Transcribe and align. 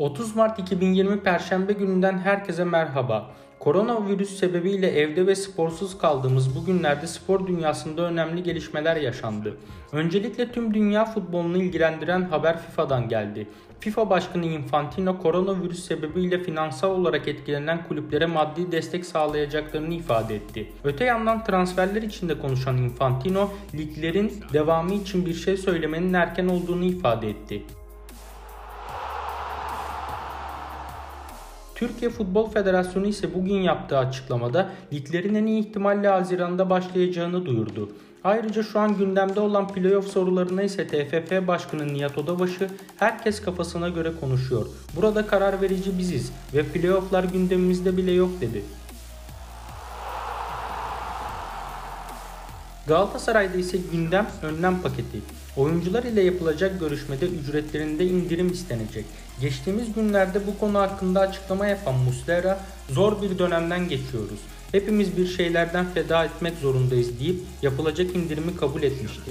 30 0.00 0.36
Mart 0.36 0.58
2020 0.58 1.20
Perşembe 1.20 1.72
gününden 1.72 2.18
herkese 2.18 2.64
merhaba. 2.64 3.30
Koronavirüs 3.58 4.38
sebebiyle 4.38 5.00
evde 5.00 5.26
ve 5.26 5.34
sporsuz 5.34 5.98
kaldığımız 5.98 6.56
bu 6.56 6.64
günlerde 6.64 7.06
spor 7.06 7.46
dünyasında 7.46 8.02
önemli 8.02 8.42
gelişmeler 8.42 8.96
yaşandı. 8.96 9.56
Öncelikle 9.92 10.52
tüm 10.52 10.74
dünya 10.74 11.04
futbolunu 11.04 11.56
ilgilendiren 11.56 12.22
haber 12.22 12.58
FIFA'dan 12.58 13.08
geldi. 13.08 13.48
FIFA 13.80 14.10
Başkanı 14.10 14.46
Infantino 14.46 15.18
koronavirüs 15.18 15.84
sebebiyle 15.84 16.42
finansal 16.42 16.90
olarak 16.90 17.28
etkilenen 17.28 17.88
kulüplere 17.88 18.26
maddi 18.26 18.72
destek 18.72 19.06
sağlayacaklarını 19.06 19.94
ifade 19.94 20.34
etti. 20.34 20.72
Öte 20.84 21.04
yandan 21.04 21.44
transferler 21.44 22.02
içinde 22.02 22.38
konuşan 22.38 22.76
Infantino, 22.76 23.50
liglerin 23.74 24.32
devamı 24.52 24.94
için 24.94 25.26
bir 25.26 25.34
şey 25.34 25.56
söylemenin 25.56 26.12
erken 26.12 26.48
olduğunu 26.48 26.84
ifade 26.84 27.30
etti. 27.30 27.62
Türkiye 32.00 32.18
Futbol 32.18 32.50
Federasyonu 32.50 33.06
ise 33.06 33.34
bugün 33.34 33.54
yaptığı 33.54 33.98
açıklamada 33.98 34.70
liglerin 34.92 35.34
en 35.34 35.46
iyi 35.46 35.60
ihtimalle 35.60 36.08
Haziran'da 36.08 36.70
başlayacağını 36.70 37.46
duyurdu. 37.46 37.90
Ayrıca 38.24 38.62
şu 38.62 38.80
an 38.80 38.98
gündemde 38.98 39.40
olan 39.40 39.68
playoff 39.68 40.06
sorularına 40.06 40.62
ise 40.62 40.86
TFF 40.86 41.46
Başkanı 41.46 41.94
Nihat 41.94 42.18
Odabaşı 42.18 42.70
herkes 42.96 43.42
kafasına 43.42 43.88
göre 43.88 44.12
konuşuyor. 44.20 44.66
Burada 44.96 45.26
karar 45.26 45.62
verici 45.62 45.98
biziz 45.98 46.32
ve 46.54 46.62
playofflar 46.62 47.24
gündemimizde 47.24 47.96
bile 47.96 48.12
yok 48.12 48.40
dedi. 48.40 48.64
Galatasaray'da 52.86 53.58
ise 53.58 53.78
gündem 53.92 54.26
önlem 54.42 54.82
paketi. 54.82 55.20
Oyuncular 55.60 56.02
ile 56.02 56.22
yapılacak 56.22 56.80
görüşmede 56.80 57.26
ücretlerinde 57.26 58.06
indirim 58.06 58.52
istenecek. 58.52 59.04
Geçtiğimiz 59.40 59.92
günlerde 59.92 60.46
bu 60.46 60.58
konu 60.58 60.78
hakkında 60.78 61.20
açıklama 61.20 61.66
yapan 61.66 61.94
Muslera, 61.94 62.60
zor 62.90 63.22
bir 63.22 63.38
dönemden 63.38 63.88
geçiyoruz. 63.88 64.40
Hepimiz 64.72 65.16
bir 65.16 65.26
şeylerden 65.26 65.86
feda 65.94 66.24
etmek 66.24 66.54
zorundayız 66.58 67.20
deyip 67.20 67.40
yapılacak 67.62 68.16
indirimi 68.16 68.56
kabul 68.56 68.82
etmişti. 68.82 69.30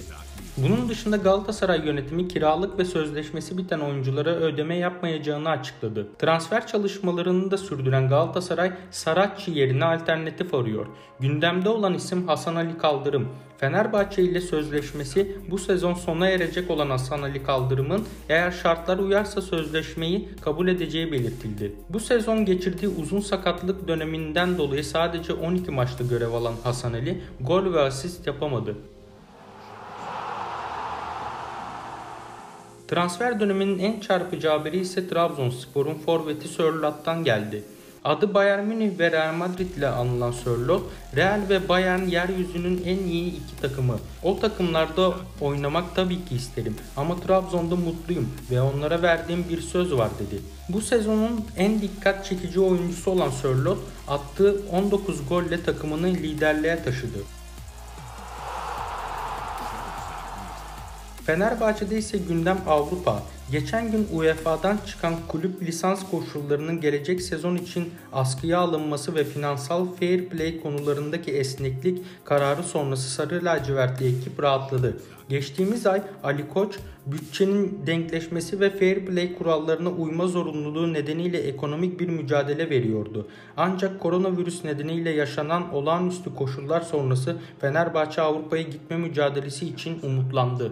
Bunun 0.64 0.90
dışında 0.90 1.18
Galatasaray 1.18 1.86
yönetimi 1.86 2.28
kiralık 2.28 2.80
ve 2.80 2.86
sözleşmesi 2.86 3.58
biten 3.58 3.80
oyunculara 3.80 4.30
ödeme 4.30 4.76
yapmayacağını 4.76 5.50
açıkladı. 5.50 6.08
Transfer 6.20 6.68
çalışmalarını 6.68 7.52
da 7.52 7.58
sürdüren 7.58 8.10
Galatasaray 8.10 8.72
Saratçı 8.92 9.52
yerine 9.52 9.86
alternatif 9.86 10.54
arıyor. 10.54 10.86
Gündemde 11.20 11.70
olan 11.70 11.94
isim 11.94 12.28
Hasan 12.28 12.56
Ali 12.56 12.78
Kaldırım. 12.78 13.28
Fenerbahçe 13.58 14.24
ile 14.24 14.42
sözleşmesi 14.42 15.38
bu 15.52 15.58
sezon 15.58 15.94
sona 15.94 16.28
erecek 16.28 16.72
olan 16.72 16.90
Hasan 16.90 17.22
Ali 17.22 17.44
Kaldırım'ın 17.44 18.06
eğer 18.30 18.52
şartlar 18.52 18.98
uyarsa 18.98 19.42
sözleşmeyi 19.42 20.30
kabul 20.42 20.68
edeceği 20.68 21.12
belirtildi. 21.12 21.76
Bu 21.90 22.00
sezon 22.00 22.46
geçirdiği 22.46 22.88
uzun 22.88 23.20
sakatlık 23.20 23.88
döneminden 23.88 24.58
dolayı 24.58 24.84
sadece 24.84 25.34
12 25.34 25.72
maçta 25.72 26.04
görev 26.04 26.34
alan 26.34 26.56
Hasan 26.64 26.94
Ali 26.94 27.22
gol 27.42 27.74
ve 27.74 27.80
asist 27.80 28.28
yapamadı. 28.28 28.76
Transfer 32.90 33.40
döneminin 33.40 33.80
en 33.80 34.00
çarpıcı 34.00 34.48
haberi 34.50 34.80
ise 34.80 35.08
Trabzonspor'un 35.08 35.96
forveti 35.96 36.48
Sörlot'tan 36.48 37.24
geldi. 37.24 37.64
Adı 38.04 38.34
Bayern 38.34 38.66
Münih 38.66 39.00
ve 39.00 39.12
Real 39.12 39.34
Madrid 39.34 39.76
ile 39.76 39.88
anılan 39.88 40.32
Sörlot, 40.32 40.84
Real 41.16 41.42
ve 41.50 41.70
Bayern 41.70 42.08
yeryüzünün 42.08 42.84
en 42.86 42.98
iyi 42.98 43.28
iki 43.28 43.62
takımı. 43.62 44.00
O 44.24 44.40
takımlarda 44.40 45.14
oynamak 45.42 45.96
tabii 45.96 46.26
ki 46.26 46.36
isterim 46.36 46.76
ama 46.98 47.16
Trabzon'da 47.20 47.76
mutluyum 47.76 48.30
ve 48.52 48.62
onlara 48.62 49.02
verdiğim 49.02 49.46
bir 49.50 49.62
söz 49.62 49.94
var 49.94 50.10
dedi. 50.20 50.42
Bu 50.70 50.82
sezonun 50.82 51.46
en 51.58 51.82
dikkat 51.82 52.26
çekici 52.26 52.60
oyuncusu 52.60 53.12
olan 53.12 53.30
Sörlot 53.30 53.80
attığı 54.08 54.62
19 54.72 55.28
golle 55.30 55.64
takımını 55.64 56.08
liderliğe 56.08 56.84
taşıdı. 56.84 57.39
Fenerbahçe'de 61.30 61.98
ise 61.98 62.18
gündem 62.18 62.58
Avrupa. 62.68 63.24
Geçen 63.52 63.92
gün 63.92 64.08
UEFA'dan 64.14 64.78
çıkan 64.86 65.14
kulüp 65.28 65.62
lisans 65.62 66.10
koşullarının 66.12 66.82
gelecek 66.82 67.22
sezon 67.22 67.56
için 67.56 67.94
askıya 68.14 68.60
alınması 68.60 69.16
ve 69.16 69.24
finansal 69.24 69.86
fair 69.86 70.26
play 70.26 70.62
konularındaki 70.62 71.32
esneklik 71.32 72.02
kararı 72.24 72.64
sonrası 72.64 73.10
Sarı 73.10 73.46
Lacivertli 73.46 74.18
ekip 74.18 74.44
rahatladı. 74.44 74.98
Geçtiğimiz 75.30 75.88
ay 75.88 76.02
Ali 76.24 76.50
Koç 76.50 76.76
bütçenin 77.06 77.82
denkleşmesi 77.88 78.60
ve 78.60 78.70
fair 78.70 79.06
play 79.06 79.36
kurallarına 79.36 79.90
uyma 79.90 80.28
zorunluluğu 80.28 80.94
nedeniyle 80.94 81.38
ekonomik 81.38 82.00
bir 82.00 82.10
mücadele 82.10 82.70
veriyordu. 82.70 83.28
Ancak 83.58 84.00
koronavirüs 84.00 84.64
nedeniyle 84.64 85.10
yaşanan 85.10 85.74
olağanüstü 85.74 86.36
koşullar 86.36 86.82
sonrası 86.82 87.38
Fenerbahçe 87.62 88.22
Avrupa'ya 88.22 88.64
gitme 88.64 88.98
mücadelesi 88.98 89.66
için 89.66 90.00
umutlandı. 90.04 90.72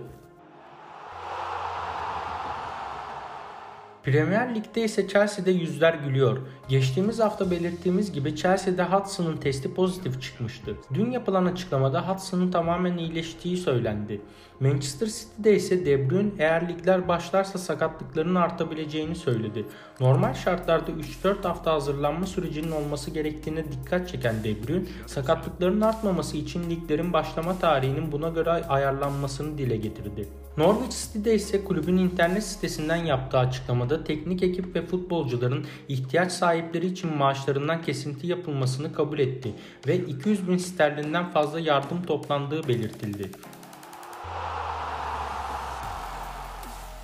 Premier 4.07 4.55
Lig'de 4.55 4.83
ise 4.83 5.07
Chelsea'de 5.07 5.51
yüzler 5.51 5.93
gülüyor. 5.93 6.37
Geçtiğimiz 6.69 7.19
hafta 7.19 7.51
belirttiğimiz 7.51 8.11
gibi 8.11 8.35
Chelsea'de 8.35 8.83
Hudson'ın 8.83 9.37
testi 9.37 9.73
pozitif 9.73 10.21
çıkmıştı. 10.21 10.75
Dün 10.93 11.11
yapılan 11.11 11.45
açıklamada 11.45 12.09
Hudson'ın 12.09 12.51
tamamen 12.51 12.97
iyileştiği 12.97 13.57
söylendi. 13.57 14.21
Manchester 14.59 15.07
City'de 15.07 15.55
ise 15.55 15.85
De 15.85 16.09
Bruyne 16.09 16.31
eğer 16.39 16.69
ligler 16.69 17.07
başlarsa 17.07 17.59
sakatlıkların 17.59 18.35
artabileceğini 18.35 19.15
söyledi. 19.15 19.65
Normal 19.99 20.33
şartlarda 20.33 20.91
3-4 21.23 21.43
hafta 21.43 21.73
hazırlanma 21.73 22.25
sürecinin 22.25 22.71
olması 22.71 23.11
gerektiğine 23.11 23.63
dikkat 23.71 24.09
çeken 24.09 24.43
De 24.43 24.67
Bruyne, 24.67 24.85
sakatlıkların 25.05 25.81
artmaması 25.81 26.37
için 26.37 26.69
liglerin 26.69 27.13
başlama 27.13 27.59
tarihinin 27.59 28.11
buna 28.11 28.29
göre 28.29 28.49
ayarlanmasını 28.49 29.57
dile 29.57 29.77
getirdi. 29.77 30.27
Norwich 30.57 30.91
City'de 30.91 31.35
ise 31.35 31.63
kulübün 31.63 31.97
internet 31.97 32.43
sitesinden 32.43 32.95
yaptığı 32.95 33.37
açıklamada 33.37 33.96
teknik 34.03 34.43
ekip 34.43 34.75
ve 34.75 34.85
futbolcuların 34.85 35.65
ihtiyaç 35.87 36.31
sahipleri 36.31 36.85
için 36.85 37.17
maaşlarından 37.17 37.81
kesinti 37.81 38.27
yapılmasını 38.27 38.93
kabul 38.93 39.19
etti 39.19 39.53
ve 39.87 39.97
200 39.97 40.47
bin 40.47 40.57
sterlinden 40.57 41.29
fazla 41.29 41.59
yardım 41.59 42.03
toplandığı 42.03 42.67
belirtildi. 42.67 43.31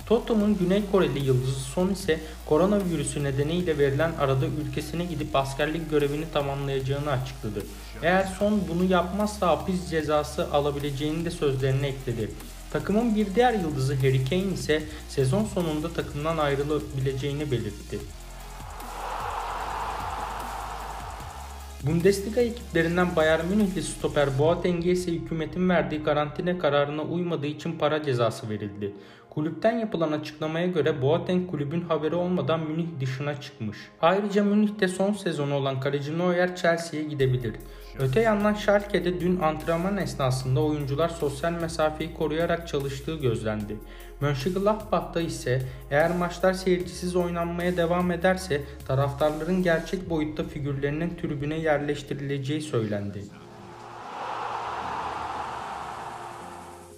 Tottenham'ın 0.06 0.58
Güney 0.58 0.82
Koreli 0.92 1.24
yıldızı 1.24 1.60
Son 1.60 1.90
ise 1.90 2.20
koronavirüsü 2.46 3.24
nedeniyle 3.24 3.78
verilen 3.78 4.12
arada 4.20 4.46
ülkesine 4.46 5.04
gidip 5.04 5.36
askerlik 5.36 5.90
görevini 5.90 6.24
tamamlayacağını 6.32 7.10
açıkladı. 7.10 7.62
Eğer 8.02 8.24
Son 8.38 8.60
bunu 8.68 8.84
yapmazsa 8.84 9.48
hapis 9.48 9.90
cezası 9.90 10.52
alabileceğini 10.52 11.24
de 11.24 11.30
sözlerine 11.30 11.86
ekledi. 11.86 12.30
Takımın 12.74 13.14
bir 13.16 13.34
diğer 13.34 13.54
yıldızı 13.54 13.94
Harry 13.94 14.24
Kane 14.24 14.52
ise 14.54 14.82
sezon 15.08 15.44
sonunda 15.44 15.92
takımdan 15.92 16.38
ayrılabileceğini 16.38 17.50
belirtti. 17.50 17.98
Bundesliga 21.82 22.40
ekiplerinden 22.40 23.16
Bayern 23.16 23.46
Münihli 23.46 23.82
stoper 23.82 24.38
Boateng'e 24.38 24.90
ise 24.90 25.12
hükümetin 25.12 25.68
verdiği 25.68 26.02
karantina 26.02 26.58
kararına 26.58 27.02
uymadığı 27.02 27.46
için 27.46 27.78
para 27.78 28.02
cezası 28.02 28.50
verildi. 28.50 28.92
Kulüpten 29.30 29.78
yapılan 29.78 30.12
açıklamaya 30.12 30.66
göre 30.66 31.02
Boateng 31.02 31.50
kulübün 31.50 31.80
haberi 31.80 32.14
olmadan 32.14 32.60
Münih 32.60 32.86
dışına 33.00 33.40
çıkmış. 33.40 33.78
Ayrıca 34.00 34.44
Münih'te 34.44 34.88
son 34.88 35.12
sezonu 35.12 35.54
olan 35.54 35.80
kaleci 35.80 36.18
Neuer 36.18 36.56
Chelsea'ye 36.56 37.04
gidebilir. 37.04 37.54
Öte 37.98 38.20
yandan 38.20 38.54
Schalke'de 38.54 39.20
dün 39.20 39.40
antrenman 39.40 39.96
esnasında 39.96 40.60
oyuncular 40.60 41.08
sosyal 41.08 41.52
mesafeyi 41.52 42.14
koruyarak 42.14 42.68
çalıştığı 42.68 43.14
gözlendi. 43.16 43.76
Mönchengladbach'ta 44.20 45.20
ise 45.20 45.62
eğer 45.90 46.16
maçlar 46.16 46.52
seyircisiz 46.52 47.16
oynanmaya 47.16 47.76
devam 47.76 48.10
ederse 48.10 48.60
taraftarların 48.86 49.62
gerçek 49.62 50.10
boyutta 50.10 50.44
figürlerinin 50.44 51.16
tribüne 51.16 51.58
yerleştirileceği 51.58 52.60
söylendi. 52.60 53.24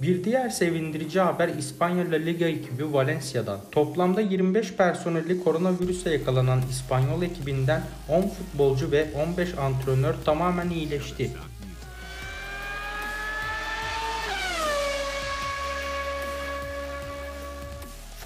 Bir 0.02 0.24
diğer 0.24 0.48
sevindirici 0.48 1.20
haber 1.20 1.48
İspanya 1.48 2.10
La 2.10 2.16
Liga 2.16 2.46
ekibi 2.46 2.92
Valencia'dan. 2.92 3.60
Toplamda 3.72 4.20
25 4.20 4.72
personeli 4.72 5.44
koronavirüse 5.44 6.10
yakalanan 6.10 6.62
İspanyol 6.70 7.22
ekibinden 7.22 7.82
10 8.08 8.22
futbolcu 8.22 8.90
ve 8.92 9.06
15 9.28 9.58
antrenör 9.58 10.14
tamamen 10.24 10.70
iyileşti. 10.70 11.30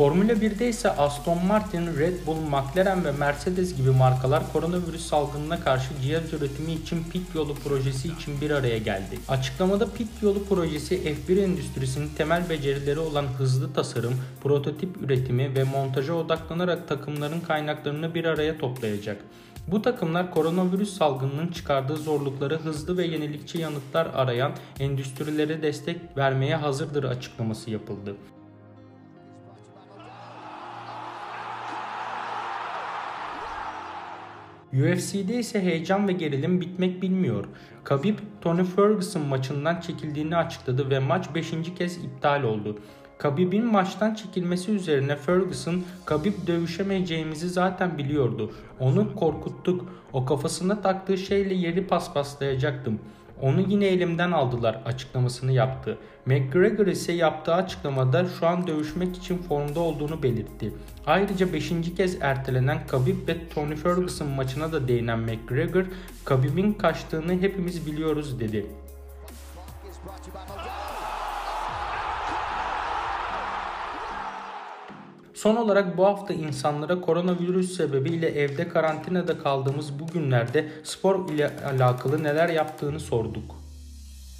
Formula 0.00 0.32
1'de 0.32 0.68
ise 0.68 0.90
Aston 0.90 1.46
Martin, 1.46 1.86
Red 1.98 2.26
Bull, 2.26 2.36
McLaren 2.36 3.04
ve 3.04 3.12
Mercedes 3.12 3.76
gibi 3.76 3.90
markalar 3.90 4.52
koronavirüs 4.52 5.06
salgınına 5.06 5.60
karşı 5.60 5.88
cihaz 6.02 6.32
üretimi 6.32 6.72
için 6.72 7.04
pit 7.12 7.34
yolu 7.34 7.54
projesi 7.54 8.08
için 8.08 8.40
bir 8.40 8.50
araya 8.50 8.78
geldi. 8.78 9.18
Açıklamada 9.28 9.92
pit 9.92 10.08
yolu 10.22 10.44
projesi 10.44 10.96
F1 10.96 11.40
endüstrisinin 11.40 12.10
temel 12.16 12.50
becerileri 12.50 12.98
olan 12.98 13.26
hızlı 13.38 13.72
tasarım, 13.72 14.14
prototip 14.42 15.02
üretimi 15.02 15.54
ve 15.54 15.64
montaja 15.64 16.12
odaklanarak 16.12 16.88
takımların 16.88 17.40
kaynaklarını 17.40 18.14
bir 18.14 18.24
araya 18.24 18.58
toplayacak. 18.58 19.24
Bu 19.66 19.82
takımlar 19.82 20.30
koronavirüs 20.30 20.96
salgınının 20.96 21.48
çıkardığı 21.48 21.96
zorlukları 21.96 22.58
hızlı 22.58 22.96
ve 22.96 23.06
yenilikçi 23.06 23.58
yanıtlar 23.58 24.06
arayan 24.14 24.52
endüstrilere 24.78 25.62
destek 25.62 26.16
vermeye 26.16 26.56
hazırdır 26.56 27.04
açıklaması 27.04 27.70
yapıldı. 27.70 28.16
UFC'de 34.72 35.38
ise 35.38 35.62
heyecan 35.62 36.08
ve 36.08 36.12
gerilim 36.12 36.60
bitmek 36.60 37.02
bilmiyor. 37.02 37.44
Khabib, 37.84 38.18
Tony 38.40 38.64
Ferguson 38.64 39.22
maçından 39.22 39.80
çekildiğini 39.80 40.36
açıkladı 40.36 40.90
ve 40.90 40.98
maç 40.98 41.34
5. 41.34 41.50
kez 41.78 41.96
iptal 41.96 42.42
oldu. 42.42 42.78
Khabib'in 43.18 43.64
maçtan 43.64 44.14
çekilmesi 44.14 44.72
üzerine 44.72 45.16
Ferguson, 45.16 45.82
Khabib 46.04 46.46
dövüşemeyeceğimizi 46.46 47.48
zaten 47.48 47.98
biliyordu. 47.98 48.52
Onu 48.78 49.14
korkuttuk. 49.14 49.84
O 50.12 50.24
kafasına 50.24 50.80
taktığı 50.80 51.18
şeyle 51.18 51.54
yeri 51.54 51.86
paspaslayacaktım. 51.86 52.98
Onu 53.42 53.60
yine 53.60 53.86
elimden 53.86 54.32
aldılar 54.32 54.82
açıklamasını 54.84 55.52
yaptı. 55.52 55.98
McGregor 56.26 56.86
ise 56.86 57.12
yaptığı 57.12 57.54
açıklamada 57.54 58.26
şu 58.38 58.46
an 58.46 58.66
dövüşmek 58.66 59.16
için 59.16 59.38
formda 59.38 59.80
olduğunu 59.80 60.22
belirtti. 60.22 60.72
Ayrıca 61.06 61.52
5. 61.52 61.72
kez 61.96 62.16
ertelenen 62.20 62.86
Khabib 62.86 63.28
ve 63.28 63.48
Tony 63.48 63.76
Ferguson 63.76 64.28
maçına 64.28 64.72
da 64.72 64.88
değinen 64.88 65.18
McGregor, 65.18 65.84
Khabib'in 66.24 66.72
kaçtığını 66.72 67.32
hepimiz 67.32 67.86
biliyoruz 67.86 68.40
dedi. 68.40 68.66
Son 75.40 75.56
olarak 75.56 75.96
bu 75.96 76.06
hafta 76.06 76.34
insanlara 76.34 77.00
koronavirüs 77.00 77.76
sebebiyle 77.76 78.28
evde 78.28 78.68
karantinada 78.68 79.38
kaldığımız 79.38 80.00
bu 80.00 80.06
günlerde 80.06 80.68
spor 80.84 81.28
ile 81.28 81.50
alakalı 81.64 82.22
neler 82.22 82.48
yaptığını 82.48 83.00
sorduk. 83.00 83.54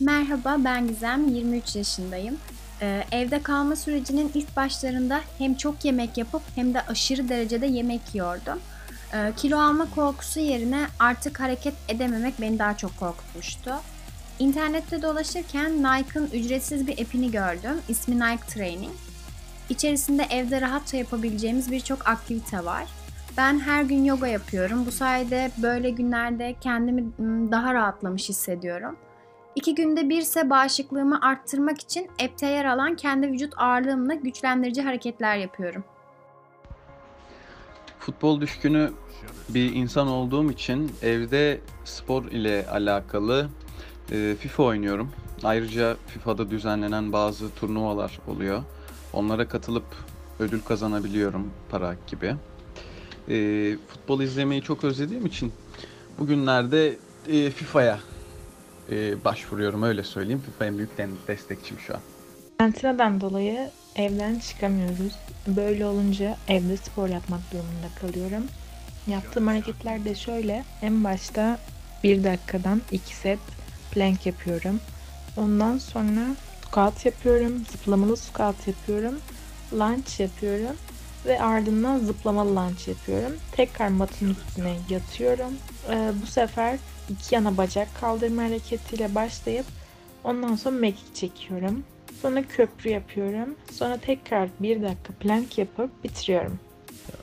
Merhaba 0.01 0.57
ben 0.59 0.89
Gizem, 0.89 1.29
23 1.29 1.77
yaşındayım. 1.77 2.37
Ee, 2.83 3.05
evde 3.13 3.43
kalma 3.43 3.77
sürecinin 3.77 4.31
ilk 4.35 4.57
başlarında 4.57 5.21
hem 5.39 5.55
çok 5.55 5.85
yemek 5.85 6.19
yapıp 6.19 6.43
hem 6.55 6.75
de 6.75 6.81
aşırı 6.81 7.29
derecede 7.29 7.67
yemek 7.67 8.15
yiyordum. 8.15 8.59
Ee, 9.15 9.33
kilo 9.37 9.59
alma 9.59 9.91
korkusu 9.95 10.41
yerine 10.41 10.87
artık 10.99 11.41
hareket 11.41 11.75
edememek 11.89 12.41
beni 12.41 12.59
daha 12.59 12.77
çok 12.77 12.99
korkutmuştu. 12.99 13.71
İnternette 14.39 15.03
dolaşırken 15.03 15.73
Nike'ın 15.73 16.31
ücretsiz 16.33 16.87
bir 16.87 16.93
app'ini 16.93 17.31
gördüm. 17.31 17.81
İsmi 17.89 18.17
Nike 18.17 18.47
Training. 18.49 18.93
İçerisinde 19.71 20.23
evde 20.31 20.61
rahatça 20.61 20.97
yapabileceğimiz 20.97 21.73
birçok 21.73 22.09
aktivite 22.09 22.65
var. 22.65 22.85
Ben 23.37 23.61
her 23.61 23.83
gün 23.83 24.05
yoga 24.05 24.27
yapıyorum. 24.27 24.87
Bu 24.87 24.93
sayede 24.93 25.51
böyle 25.63 25.91
günlerde 25.91 26.57
kendimi 26.61 27.05
daha 27.51 27.75
rahatlamış 27.75 28.29
hissediyorum. 28.29 28.97
İki 29.55 29.75
günde 29.75 30.09
bir 30.09 30.19
ise 30.19 30.51
bağışıklığımı 30.51 31.21
arttırmak 31.23 31.81
için 31.81 32.11
app'te 32.25 32.47
yer 32.47 32.65
alan 32.65 32.97
kendi 32.97 33.29
vücut 33.33 33.55
ağırlığımla 33.57 34.15
güçlendirici 34.15 34.83
hareketler 34.83 35.37
yapıyorum. 35.37 35.85
Futbol 37.99 38.41
düşkünü 38.41 38.91
bir 39.49 39.75
insan 39.75 40.09
olduğum 40.09 40.51
için 40.51 40.93
evde 41.03 41.61
spor 41.85 42.25
ile 42.25 42.67
alakalı 42.71 43.49
FIFA 44.39 44.63
oynuyorum. 44.63 45.13
Ayrıca 45.45 45.97
FIFA'da 46.07 46.51
düzenlenen 46.51 47.13
bazı 47.13 47.55
turnuvalar 47.55 48.19
oluyor. 48.29 48.63
Onlara 49.13 49.49
katılıp 49.49 49.85
ödül 50.39 50.61
kazanabiliyorum 50.61 51.51
para 51.71 51.97
gibi. 52.07 52.35
E, 53.29 53.77
futbol 53.89 54.21
izlemeyi 54.21 54.63
çok 54.63 54.85
özlediğim 54.85 55.27
için 55.27 55.53
bugünlerde 56.19 56.97
e, 57.29 57.51
FIFA'ya 57.51 57.99
e, 58.91 59.25
başvuruyorum 59.25 59.83
öyle 59.83 60.05
söyleyeyim. 60.05 60.43
FIFA 60.47 60.67
en 60.67 60.79
büyük 60.79 60.99
destekçim 61.29 61.79
şu 61.79 61.95
an. 61.95 62.01
Karantinadan 62.59 63.21
dolayı 63.21 63.71
evden 63.97 64.39
çıkamıyoruz. 64.39 65.17
Böyle 65.47 65.87
olunca 65.87 66.37
evde 66.49 66.77
spor 66.77 67.09
yapmak 67.09 67.41
durumunda 67.53 67.89
kalıyorum. 68.01 68.45
Yaptığım 69.07 69.47
hareketler 69.47 70.05
de 70.05 70.15
şöyle. 70.15 70.65
En 70.83 71.05
başta 71.05 71.59
bir 72.05 72.25
dakikadan 72.25 72.83
iki 72.91 73.17
set 73.17 73.39
plank 73.93 74.27
yapıyorum. 74.27 74.81
Ondan 75.37 75.79
sonra 75.79 76.27
squat 76.71 77.07
yapıyorum. 77.07 77.53
Zıplamalı 77.71 78.17
squat 78.17 78.69
yapıyorum. 78.69 79.15
Lunge 79.73 80.11
yapıyorum. 80.19 80.77
Ve 81.27 81.43
ardından 81.43 81.99
zıplamalı 81.99 82.57
lunge 82.57 82.83
yapıyorum. 82.87 83.33
Tekrar 83.53 83.89
matın 83.89 84.31
üstüne 84.31 84.77
yatıyorum. 84.91 85.53
Ee, 85.91 86.13
bu 86.23 86.27
sefer 86.27 86.79
iki 87.09 87.35
yana 87.35 87.57
bacak 87.57 87.89
kaldırma 88.01 88.43
hareketiyle 88.43 89.15
başlayıp 89.15 89.67
ondan 90.25 90.57
sonra 90.57 90.77
mekik 90.77 91.15
çekiyorum. 91.15 91.85
Sonra 92.23 92.43
köprü 92.43 92.91
yapıyorum. 92.91 93.55
Sonra 93.73 93.97
tekrar 93.97 94.49
bir 94.61 94.83
dakika 94.83 95.13
plank 95.21 95.59
yapıp 95.59 96.05
bitiriyorum. 96.05 96.59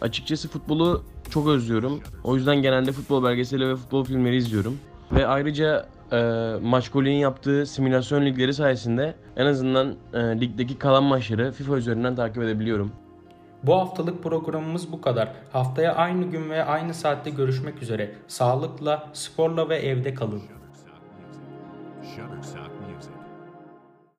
Açıkçası 0.01 0.47
futbolu 0.47 1.03
çok 1.29 1.47
özlüyorum. 1.47 2.01
O 2.23 2.35
yüzden 2.35 2.61
genelde 2.61 2.91
futbol 2.91 3.23
belgeseli 3.23 3.67
ve 3.67 3.75
futbol 3.75 4.05
filmleri 4.05 4.35
izliyorum. 4.35 4.79
Ve 5.11 5.27
ayrıca 5.27 5.85
e, 6.11 6.17
Maçkolik'in 6.61 7.15
yaptığı 7.15 7.65
simülasyon 7.65 8.25
ligleri 8.25 8.53
sayesinde 8.53 9.15
en 9.37 9.45
azından 9.45 9.95
e, 10.13 10.19
ligdeki 10.19 10.77
kalan 10.77 11.03
maçları 11.03 11.51
FIFA 11.51 11.77
üzerinden 11.77 12.15
takip 12.15 12.43
edebiliyorum. 12.43 12.91
Bu 13.63 13.75
haftalık 13.75 14.23
programımız 14.23 14.91
bu 14.91 15.01
kadar. 15.01 15.29
Haftaya 15.53 15.95
aynı 15.95 16.25
gün 16.25 16.49
ve 16.49 16.63
aynı 16.63 16.93
saatte 16.93 17.29
görüşmek 17.29 17.81
üzere. 17.81 18.11
Sağlıkla, 18.27 19.09
sporla 19.13 19.69
ve 19.69 19.75
evde 19.75 20.13
kalın. 20.13 20.41
Shutterstock. 22.15 22.76